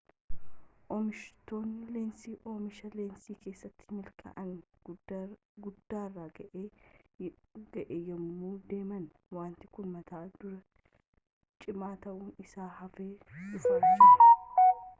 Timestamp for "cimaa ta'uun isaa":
11.67-12.67